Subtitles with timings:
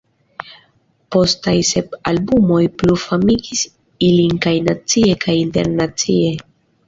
[1.15, 3.61] Postaj sep albumoj plu famigis
[4.09, 6.35] ilin kaj nacie kaj internacie.